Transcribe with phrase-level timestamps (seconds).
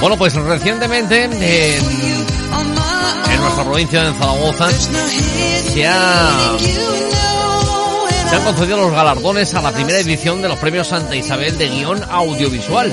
[0.05, 1.31] Bueno, pues recientemente en,
[3.41, 6.59] nuestra provincia de Zaragoza se, han
[8.43, 12.91] concedido los galardones a la primera edición de los premios Santa Isabel de guion audiovisual.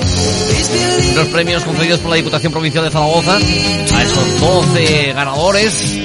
[1.13, 5.99] Los premios concedidos por la Diputación Provincial de Zaragoza a esos 12 ganadores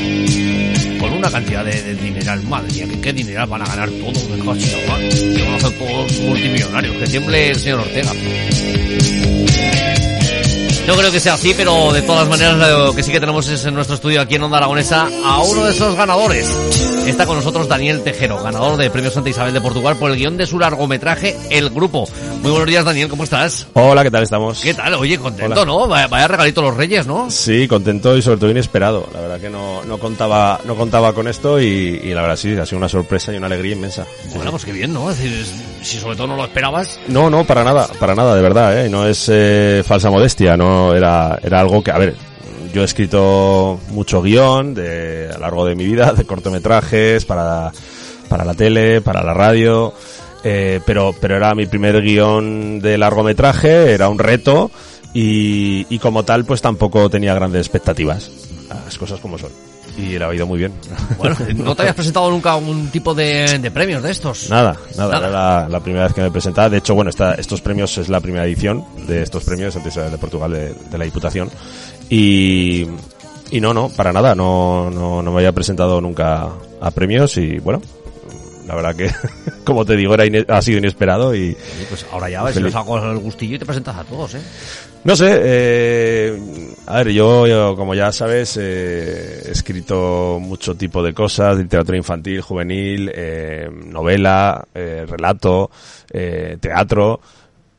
[1.00, 2.42] con una cantidad de, de dineral.
[2.42, 4.28] Madre mía, ¿qué, dineral van a ganar todos?
[4.44, 5.08] Madre.
[5.08, 6.96] Que van a ser todos multimillonarios.
[6.98, 8.12] Que tiemble el señor Ortega.
[10.88, 13.62] No creo que sea así, pero de todas maneras lo que sí que tenemos es
[13.66, 16.48] en nuestro estudio aquí en Onda Aragonesa a uno de esos ganadores.
[17.06, 20.38] Está con nosotros Daniel Tejero, ganador de Premio Santa Isabel de Portugal por el guion
[20.38, 22.08] de su largometraje El Grupo.
[22.42, 23.66] Muy buenos días Daniel, ¿cómo estás?
[23.74, 24.60] Hola, ¿qué tal estamos?
[24.62, 24.94] ¿Qué tal?
[24.94, 25.64] Oye, contento, Hola.
[25.64, 25.88] ¿no?
[25.88, 27.30] Vaya, vaya regalito los reyes, ¿no?
[27.30, 29.08] Sí, contento y sobre todo inesperado.
[29.12, 31.66] La verdad que no, no contaba no contaba con esto y,
[32.02, 34.06] y la verdad sí, ha sido una sorpresa y una alegría inmensa.
[34.34, 35.10] Bueno, pues qué bien, ¿no?
[35.10, 35.44] Es decir,
[35.82, 36.98] si sobre todo no lo esperabas.
[37.08, 38.88] No, no, para nada, para nada, de verdad, ¿eh?
[38.88, 42.14] No es eh, falsa modestia, no era, era algo que, a ver,
[42.72, 47.72] yo he escrito mucho guion de, a lo largo de mi vida, de cortometrajes, para,
[48.28, 49.92] para la tele, para la radio,
[50.44, 54.70] eh, pero, pero era mi primer guion de largometraje, era un reto
[55.14, 58.30] y, y como tal pues tampoco tenía grandes expectativas,
[58.68, 59.50] las cosas como son.
[59.96, 60.72] Y le ha ido muy bien.
[61.16, 64.48] Bueno, ¿no te habías presentado nunca un tipo de, de premios de estos?
[64.48, 65.18] Nada, nada, Nada.
[65.18, 66.70] era la, la primera vez que me presentaba.
[66.70, 70.18] De hecho, bueno, esta, estos premios es la primera edición de estos premios Isabel de
[70.18, 71.50] Portugal de, de la Diputación.
[72.08, 72.86] Y,
[73.50, 76.48] y no, no, para nada, no, no, no me había presentado nunca
[76.80, 77.82] a premios y bueno,
[78.68, 79.10] la verdad que,
[79.64, 80.24] como te digo, era
[80.54, 81.56] ha sido inesperado y
[81.88, 84.40] Pues ahora ya ves, si nos hago el gustillo y te presentas a todos, ¿eh?
[85.04, 86.38] no sé, eh,
[86.86, 91.62] a ver, yo, yo, como ya sabes, eh, he escrito mucho tipo de cosas, de
[91.62, 95.70] literatura infantil, juvenil, eh, novela, eh, relato,
[96.12, 97.20] eh, teatro,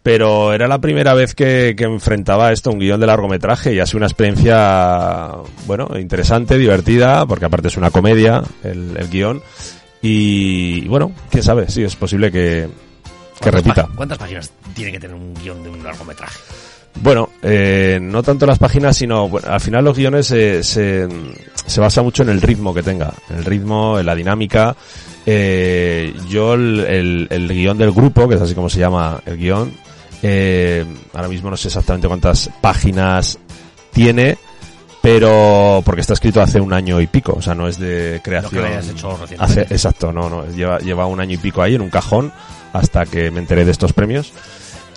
[0.01, 3.85] pero era la primera vez que, que enfrentaba esto, un guion de largometraje, y ha
[3.85, 5.35] sido una experiencia,
[5.67, 9.43] bueno, interesante, divertida, porque aparte es una comedia, el, el guion,
[10.01, 12.69] y bueno, quién sabe, sí, es posible que, que
[13.39, 13.89] ¿Cuántas repita.
[13.95, 16.39] ¿Cuántas páginas tiene que tener un guion de un largometraje?
[17.01, 21.07] Bueno, eh, no tanto las páginas, sino bueno, al final los guiones eh, se,
[21.65, 24.75] se basa mucho en el ritmo que tenga, en el ritmo, en la dinámica.
[25.25, 29.37] Eh, yo el, el, el guion del grupo, que es así como se llama el
[29.37, 29.71] guion,
[30.23, 33.37] eh, ahora mismo no sé exactamente cuántas páginas
[33.93, 34.37] tiene,
[35.01, 38.61] pero porque está escrito hace un año y pico, o sea, no es de creación.
[38.61, 39.17] Lo que hayas hecho.
[39.39, 42.31] Hace- exacto, no, no, lleva, lleva un año y pico ahí en un cajón
[42.73, 44.33] hasta que me enteré de estos premios.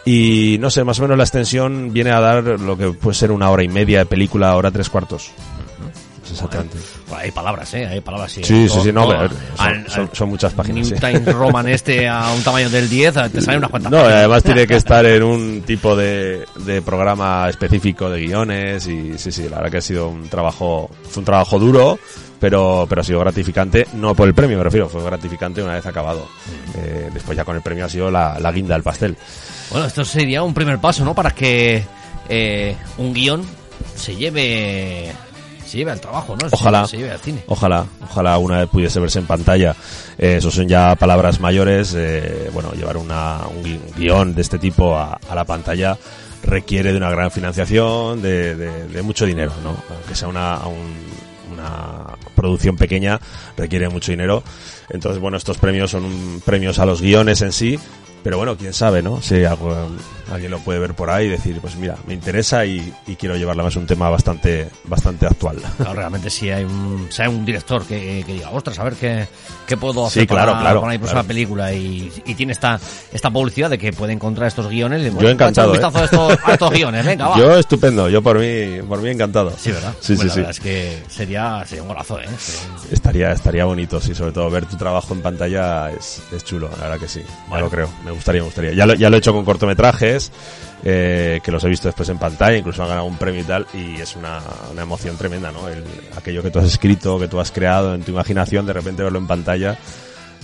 [0.04, 3.30] Y no sé, más o menos la extensión viene a dar lo que puede ser
[3.30, 5.30] una hora y media de película, hora tres cuartos.
[6.32, 6.76] Exactamente.
[7.08, 7.86] Bueno, hay palabras, ¿eh?
[7.86, 8.42] Hay palabras, sí.
[8.44, 10.88] Sí, sí, no, todo- pero son, al- son- son muchas páginas.
[10.90, 11.06] New sí.
[11.06, 14.18] Times Roman este a un tamaño del 10, te salen unas cuantas No, páginas.
[14.18, 19.30] además tiene que estar en un tipo de, de programa específico de guiones y sí,
[19.32, 21.98] sí, la verdad que ha sido un trabajo, fue un trabajo duro,
[22.40, 25.86] pero, pero ha sido gratificante, no por el premio me refiero, fue gratificante una vez
[25.86, 26.26] acabado.
[26.76, 29.16] Eh, después ya con el premio ha sido la, la guinda del pastel.
[29.70, 31.14] Bueno, esto sería un primer paso, ¿no?
[31.14, 31.84] Para que
[32.28, 33.44] eh, un guion
[33.96, 35.12] se lleve
[35.66, 36.48] se lleve al trabajo, ¿no?
[36.48, 36.86] Se- Ojalá.
[36.86, 37.44] Se lleve al cine.
[37.46, 39.74] Ojalá, ojalá una vez pudiese verse en pantalla.
[40.18, 41.94] Eh, eso son ya palabras mayores.
[41.96, 45.96] eh, bueno, llevar una, un gui- guion de este tipo a, a la pantalla
[46.42, 49.76] requiere de una gran financiación, de, de- de mucho dinero, ¿no?
[49.94, 51.12] Aunque sea una, un-
[51.52, 52.04] una
[52.34, 53.20] producción pequeña,
[53.56, 54.42] requiere mucho dinero.
[54.90, 57.78] Entonces, bueno, estos premios son premios a los guiones en sí.
[58.22, 59.20] Pero bueno, quién sabe, ¿no?
[59.20, 59.88] Si algo-
[60.32, 63.36] alguien lo puede ver por ahí y decir, pues mira, me interesa y, y quiero
[63.36, 65.56] llevarla más un tema bastante, bastante actual.
[65.76, 68.94] Claro, realmente si hay un, si hay un director que, que diga, ostras, a ver
[68.94, 69.26] qué,
[69.66, 72.78] qué puedo hacer Sí, claro, para, claro, para mi próxima película y, y tiene esta,
[73.12, 75.02] esta publicidad de que puede encontrar estos guiones.
[75.02, 77.38] y, Yo bueno, encantado, vistazo a, estos, a estos guiones, venga, va.
[77.38, 79.52] Yo estupendo, yo por mí, por mí encantado.
[79.58, 79.92] Sí, ¿verdad?
[80.00, 80.38] Sí, Bueno, sí, la sí.
[80.40, 82.26] verdad es que sería, sería un golazo, ¿eh?
[82.38, 82.56] Sí.
[82.92, 86.84] Estaría, estaría bonito, sí, sobre todo ver tu trabajo en pantalla es, es chulo, la
[86.84, 87.64] verdad que sí, ya Bueno.
[87.64, 88.72] lo creo, me gustaría, me gustaría.
[88.72, 90.30] Ya lo, ya lo he hecho con cortometrajes,
[90.84, 93.66] eh, que los he visto después en pantalla, incluso han ganado un premio y tal,
[93.74, 94.40] y es una,
[94.72, 95.68] una emoción tremenda, ¿no?
[95.68, 95.84] El,
[96.16, 99.18] aquello que tú has escrito, que tú has creado en tu imaginación, de repente verlo
[99.18, 99.76] en pantalla.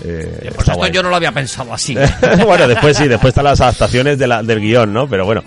[0.05, 0.93] Eh, Pues esto guay.
[0.93, 1.97] yo no lo había pensado así.
[2.47, 5.09] bueno, después sí, después están las adaptaciones de la- del guion, ¿no?
[5.09, 5.43] Pero bueno,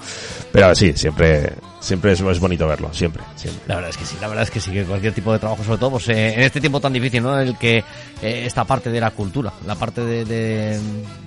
[0.52, 3.62] pero sí, siempre, siempre es, es bonito verlo, siempre, siempre.
[3.68, 5.62] La verdad es que sí, la verdad es que sí, que cualquier tipo de trabajo,
[5.66, 7.38] sobre todo pues, eh, en este tiempo tan difícil, ¿no?
[7.42, 7.80] En el que
[8.22, 10.24] eh, esta parte de la cultura, la parte de...
[10.24, 10.80] de-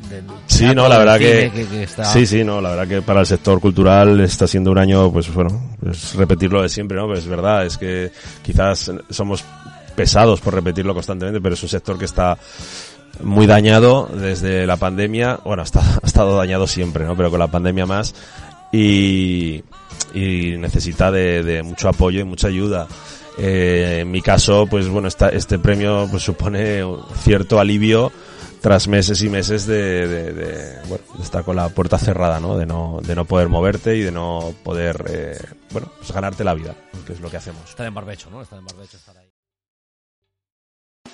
[0.09, 3.21] del Sí, no, la verdad que, que está- sí, sí, no, la verdad que para
[3.21, 7.07] el sector cultural está siendo un año, pues bueno, pues repetirlo de siempre, ¿no?
[7.07, 8.13] Pues es verdad, es que
[8.43, 9.43] quizás somos
[9.97, 12.37] pesados por repetirlo constantemente, pero es un sector que está
[13.23, 17.17] muy dañado desde la pandemia, bueno, ha estado dañado siempre, ¿no?
[17.17, 18.15] Pero con la pandemia más
[18.75, 19.63] y,
[20.15, 22.87] y necesita de, de mucho apoyo y mucha ayuda.
[23.39, 28.13] Eh, en mi caso, pues bueno, esta, este premio pues supone un cierto alivio
[28.61, 32.57] tras meses y meses de, de- de, bueno, de estar con la puerta cerrada, ¿no?
[32.57, 35.39] De no, de no poder moverte y de no poder, eh,
[35.71, 36.75] bueno, pues ganarte la vida,
[37.07, 37.69] que es lo que hacemos.
[37.69, 38.41] Está en barbecho, ¿no?
[38.41, 39.29] Está en barbecho estar ahí.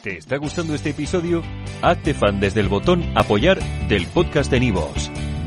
[0.02, 1.42] ¿Te está gustando este episodio?
[1.82, 3.58] Hazte fan desde el botón Apoyar
[3.88, 5.10] del podcast de Nivos.